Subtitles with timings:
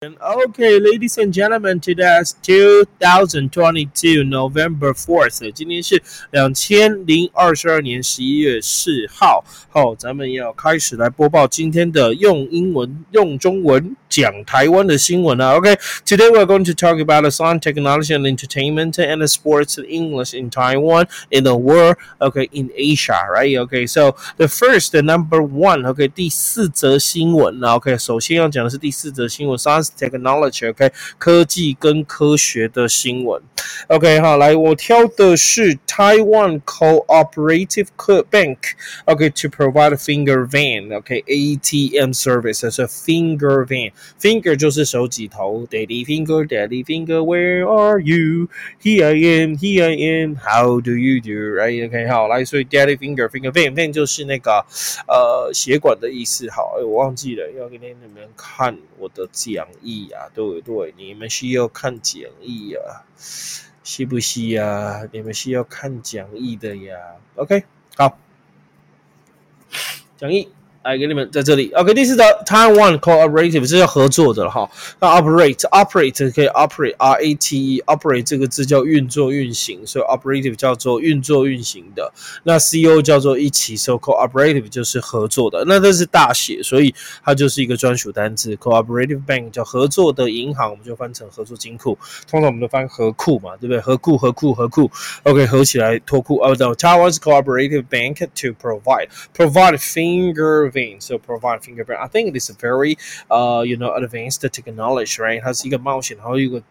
[0.00, 5.50] Okay, ladies and gentlemen, today is 2022 November 4th。
[5.50, 9.44] 今天是两千零二十二年十一月四号。
[9.68, 15.56] 好，咱们要开始来播报今天的用英文、用中文讲台湾的新闻了。
[15.56, 19.84] Okay, today we're going to talk about the science, technology, and entertainment and the sports in
[19.86, 21.96] English in Taiwan, in the world.
[22.20, 23.58] Okay, in Asia, right?
[23.58, 25.82] Okay, so the first, the number one.
[25.92, 27.60] Okay，第四则新闻。
[27.64, 29.58] OK，首先要讲的是第四则新闻
[29.96, 33.40] Technology，OK，科技跟科学的新闻
[33.88, 37.87] ，OK，好，来，我挑的是 Taiwan Cooperative
[38.31, 50.21] Bank，OK，to provide finger van，OK，ATM service，是 finger van，finger 就是手指头，Daddy finger，Daddy finger，Where are you？Here I am，Here I
[50.21, 54.65] am，How do you do？Right，OK，好，来，所以 Daddy finger，finger van，van 就是那个
[55.07, 59.67] 呃血管的意思，好，我忘记了，要给你们看我的讲。
[59.81, 60.93] 义啊，对不对？
[60.97, 63.03] 你们需要看讲义啊，
[63.90, 65.08] 是不是呀？
[65.12, 66.94] 你们是要看讲义的呀。
[67.36, 67.64] OK，
[67.96, 68.18] 好，
[70.18, 70.52] 讲义。
[70.84, 74.70] 来给你们在这里，OK，第四条，Taiwan cooperative 是要合作的哈。
[75.00, 82.10] 那 operate，operate 可以 operate，R A T E，operate 这个字叫运作、运行，所以 operative 叫做运作、运行的。
[82.44, 85.64] 那 C O 叫做一起，so cooperative 就是合作的。
[85.66, 88.56] 那这是大写，所以它就是一个专属单字。
[88.56, 91.98] cooperative bank 叫合作的银行，我们就翻成合作金库。
[92.30, 93.80] 通常我们都翻合库嘛，对不对？
[93.80, 94.90] 合库、合库、合库
[95.24, 96.38] ，OK，合起来脱库。
[96.38, 101.99] 哦，Taiwan's cooperative bank to provide provide finger so provide fingerprint.
[101.99, 102.97] I think it is a very
[103.29, 105.41] uh you know advanced technology, right?
[105.41, 106.61] 它是一个冒险，然后一个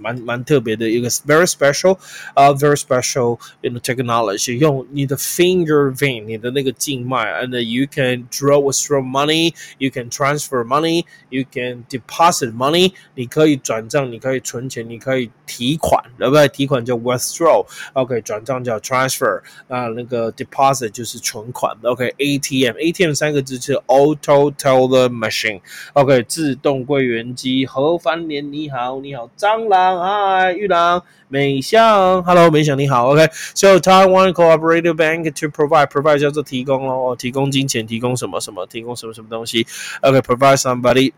[0.00, 1.98] 蛮蛮特别的一个 very special
[2.34, 11.44] 啊、uh,，very special in the technology，用你的 finger vein，你的那个静脉，and you can draw withdraw money，you can transfer money，you
[11.52, 16.46] can deposit money，你可以转账，你可以存钱，你可以提款，对不对？
[16.46, 27.66] 提款叫 withdraw，OK，转账叫 transfer，啊，那个 deposit 就是存款，OK，ATM，ATM 三个字是 auto teller machine，OK，自动柜员机。
[27.66, 29.81] 何凡年你好，你好，蟑螂。
[29.82, 39.66] Hi，玉郎，美香，Hello，美香你好，OK，So Taiwan Cooperative Bank to provide provide 叫做提供哦，提供金钱，提供什么什么，提供什么什么东西，
[40.02, 41.12] OK，provide somebody。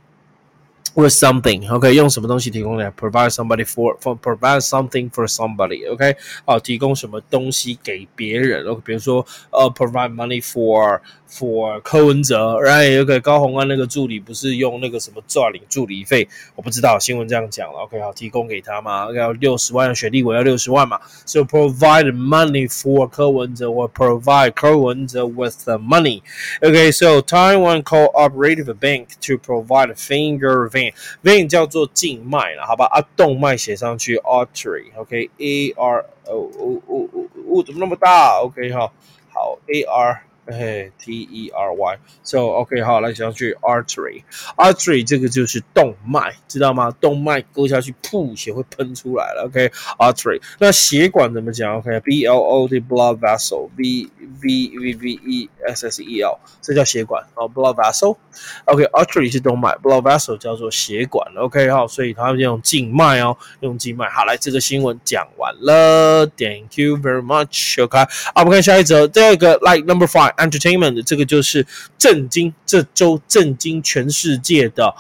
[0.94, 2.92] with something, OK，用什么东西提供呢？
[2.98, 8.66] Provide somebody for for provide something for somebody，OK，好，提供什么东西给别人？
[8.66, 16.28] OK，比如说呃，provide money for for 柯文哲，Right？OK，高鸿安那个助理不是用那个什么赚领助理费？
[16.56, 19.06] 我不知道新闻这样讲了，OK，好，提供给他嘛？
[19.06, 20.98] OK，要六十万，选立委要六十万嘛？
[21.24, 30.68] So provide money for 柯文哲，or provide 柯文哲 with the money，OK，So Taiwan Cooperative Bank to provide finger
[30.68, 30.80] vein。
[31.23, 35.29] van 叫做静脉了好吧啊动脉写上去 artery ok
[35.75, 37.07] ar 呃哦哦哦
[37.49, 38.91] 哦怎么那么大？Ok 哈
[39.31, 46.91] 好 ar 哎，T E R Y，so OK 好，来下去 artery，artery 这个就是动脉，知道吗？
[47.01, 49.45] 动脉割下去，噗，血会喷出来了。
[49.45, 54.07] OK，artery，那血管怎么讲？OK，B L O D blood vessel，V
[54.41, 58.17] V V V E S S E L，这叫血管哦，blood vessel。
[58.65, 61.25] OK，artery 是动脉，blood vessel 叫做血管。
[61.37, 64.07] OK 好，所以它用静脉哦，用静脉。
[64.09, 67.83] 好，来这个新闻讲完了，Thank you very much。
[67.83, 70.34] OK，好，我们看下一则，第二个，like number five。
[70.37, 71.65] Entertainment 这个就是
[71.97, 74.95] 震惊这周震惊全世界的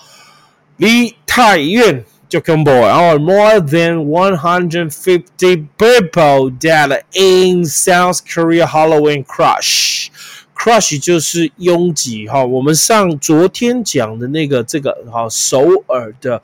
[0.77, 10.07] 梨泰院就 combo，然后 more than one hundred fifty people dead in South Korea Halloween crush。
[10.55, 16.41] crush 就是拥挤哈，我们上昨天讲的那个这个哈首尔的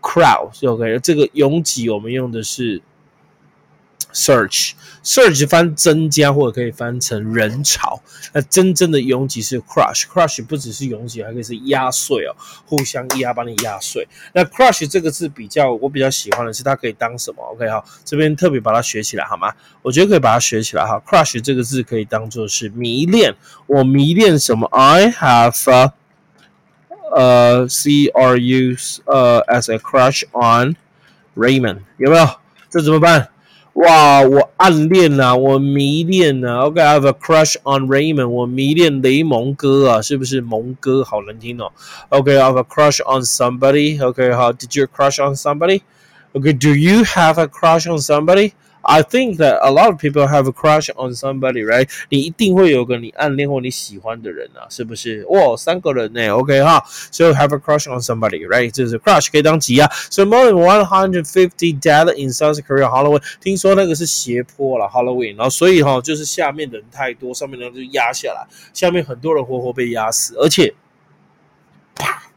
[0.00, 2.82] crowd，OK，这个拥挤我们用的是。
[4.14, 8.00] Search，search 翻增加或者可以翻成人潮。
[8.32, 14.06] 那真正的拥挤是 crush，crush 不只是拥挤，还可以是压碎哦，互相压把你压碎。
[14.32, 19.52] 那 crush 这个字比较我比较喜欢的是它可以当什么？OK 哈，这边特别把它学起来好吗？
[19.82, 21.02] 我觉得可以把它学起来哈。
[21.04, 23.34] crush 这个字可以当做是迷恋，
[23.66, 25.90] 我迷恋什么？I have
[27.14, 30.76] 呃 C R U 呃 as a crush on
[31.36, 32.28] Raymond，有没有？
[32.70, 33.28] 这怎么办？
[33.73, 36.65] 哇，我暗恋呐，我迷恋呐。
[36.65, 41.03] OK，I have a crush on Raymond，我迷恋雷蒙哥啊，是不是蒙哥？
[41.05, 41.71] 好难听哦。
[42.09, 48.51] OK，I have a crush on somebody。OK，好，Did you crush on somebody？OK，Do you have a crush on somebody？
[48.86, 51.88] I think that a lot of people have a crush on somebody, right？
[52.10, 55.24] 你一定会有个你暗恋或你喜欢的人啊，是不是？
[55.28, 58.70] 哇，三个人呢？OK 哈，So have a crush on somebody, right？
[58.70, 59.90] 这是 crush 可以当吉啊。
[60.10, 70.74] So more than one hundred fifty dead in South Korea Halloween，听说那个是斜坡了 Halloween，然后所以哈，就是下面人太多，上面人就压下来，下面很多人活活被压死，而且。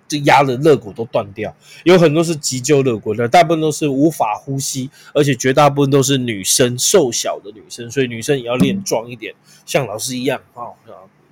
[0.08, 9.34] 这压的肋骨都断掉，有很多是急救肋骨的，大部分都是无法呼吸，而且绝大部分都是女生，瘦小的女生，所以女生也要练壮一点，
[9.66, 10.72] 像老师一样啊。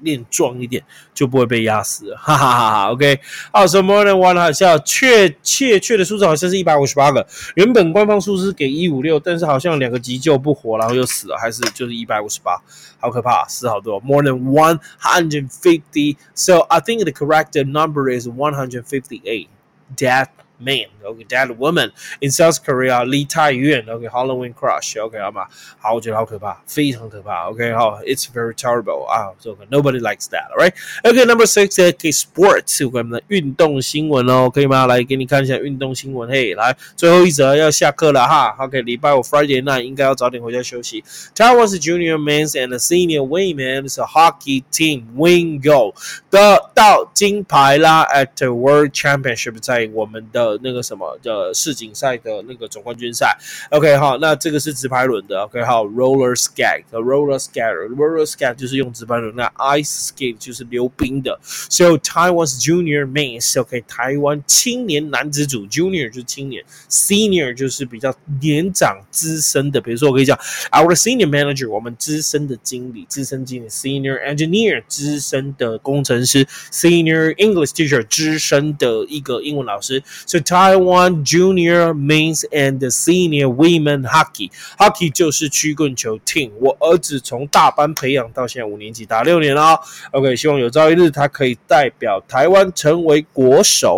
[0.01, 0.83] 练壮一点
[1.13, 2.91] 就不会被压死了，哈哈哈哈。
[2.91, 3.19] OK，
[3.51, 7.25] 好，So more than one 好像确确确的数字好像是一百五十八个，
[7.55, 12.61] 原本官方数字是给一五六，但是好像两个急救不活，然后又死了，还是就是一百五十八，
[12.99, 16.17] 好可怕，死好多，more than one hundred fifty。
[16.33, 19.47] So I think the correct number is one hundred fifty eight
[19.95, 20.27] dead
[20.57, 21.90] man, OK, that woman
[22.20, 25.46] in South Korea 离太远，OK Halloween crush，OK 好吗？
[25.78, 34.86] 好，我觉得好可怕，非常可怕，OK 好，It's very terrible 啊，这个 nobody likes that，right？OK，number six 给 sports 我们的运动新闻哦，可以吗？
[34.86, 41.02] 来给你看一下运动新闻，嘿，来最后一则要下课了哈，OK，礼拜五 Friday night 应该要早点回家休息。
[41.34, 45.94] Taiwan's junior men's and senior women's hockey team win gold
[46.28, 50.40] 得到金牌啦，at the World Championship 在我们的。
[50.40, 53.37] 呃，那个什 么的世锦赛的那个总冠军赛
[53.71, 61.39] ，OK 好，那这个是直排轮的，OK 好，roller skate，roller skate，roller skate 就是用直排轮，那 ice skate 就是溜冰的。
[61.43, 69.81] So Taiwan's junior men's，OK 台湾青年男子组，junior 就是青年，senior 就是比较年长资深的。
[69.81, 70.37] 比如说我可以讲
[70.71, 80.03] ，our senior manager，我们资深的经理，资深经理，senior engineer，资深的工程师，senior English teacher，资深的一个英文老师。
[80.25, 86.51] So Taiwan One Junior Men's and Senior Women Hockey，Hockey 就是曲棍球 team。
[86.59, 89.79] 我儿子从大班培养到现在五年级，打六年了。
[90.11, 93.97] OK，希望有朝一日他可以代表台湾成为国手，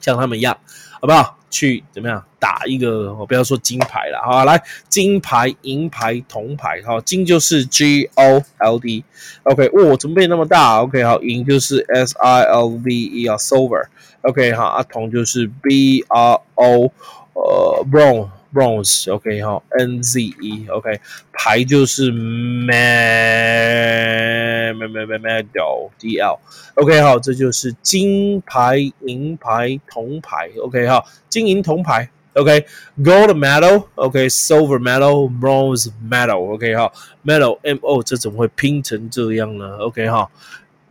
[0.00, 0.56] 像他们一样，
[1.00, 1.38] 好不好？
[1.50, 3.14] 去怎么样打一个？
[3.14, 6.82] 我不要说金牌了，好，来金牌、银牌、铜牌。
[6.84, 9.02] 好，金就是 G O L D。
[9.44, 13.86] OK，哇，怎么变那么大？OK，好，银就是 S I L V E 啊，Silver。
[14.20, 16.92] OK 哈，啊铜就是 B R O，
[17.32, 21.00] 呃，bronze bronze，OK 哈，N Z E，OK
[21.32, 22.76] 牌就是 med
[24.76, 28.76] med med medal D L，OK 好，这就是金牌、
[29.06, 36.91] 银牌、铜牌，OK 哈，金银铜牌 ，OK，gold medal，OK，silver medal，bronze medal，OK 哈，
[37.25, 39.77] medal M O 这怎么会拼成这样呢？
[39.77, 40.29] OK 哈。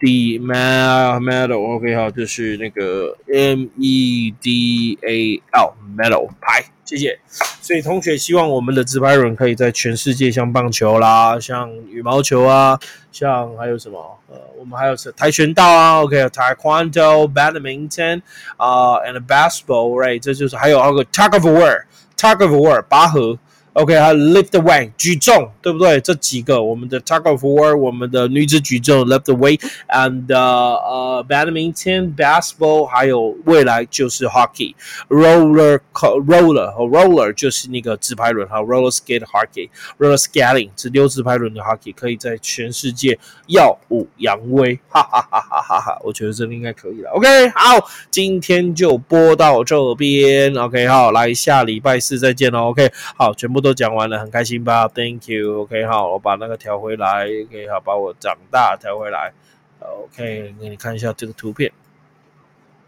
[0.00, 7.19] The medal，OK 哈，就是那个 M E D A L medal 牌， 谢谢。
[7.60, 12.80] 所以同学希望我们的自拍人可以在全世界，像棒球啦，像羽毛球啊，
[13.12, 14.19] 像还有什么？
[14.30, 18.22] 呃，我们还有是跆拳道啊，OK，Taekwondo，Badminton
[18.57, 20.19] 啊，and basketball，right？
[20.19, 23.39] 这就是还有那个 Tug of War，Tug of War，拔河。
[23.74, 26.00] OK，还有 lift weight 举重，对不对？
[26.02, 34.75] 这几个我们的 tug of war，我们的女子举重 lift weight，and 呃 badminton basketball，还有未来就是 hockey
[35.10, 43.18] roller roller 和 roller 就是那个直排轮哈 roller skate hockey roller skating 直溜直排轮的 hockey 可以在全世界
[43.48, 46.00] 耀武扬威，哈哈哈哈哈哈！
[46.04, 47.10] 我觉得这个应该可以了。
[47.10, 50.56] OK，好，今天就播到这边。
[50.56, 52.70] OK，好，来下礼拜四再见喽。
[52.70, 53.62] OK，好，全部。
[53.63, 55.62] 都讲完了，很开心吧？Thank you。
[55.62, 57.25] OK，好，我把那个调回来。
[57.25, 59.34] OK，好，把我长大调回来。
[59.79, 61.72] OK，给你看一下这个图片。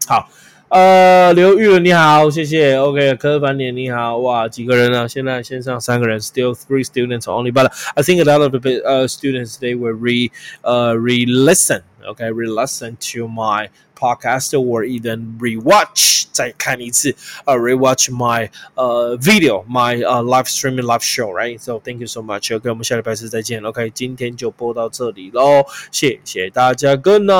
[0.06, 0.28] 好，
[0.68, 2.76] 呃，刘玉你好，谢谢。
[2.76, 5.08] OK，柯凡年你好，哇，几个人啊？
[5.08, 10.30] 现在线上三个人，Still three students only，but I think a lot of the uh students they will re
[10.62, 11.82] uh re listen。
[12.05, 17.15] OK, re-listen to my podcast or even rewatch 再看一次
[17.45, 22.21] 呃 rewatch my 呃 video my 呃 live streaming live show right so thank you so
[22.21, 27.39] much OK 我们下礼拜四再见 OK 今天就播到这里喽谢谢大家 good night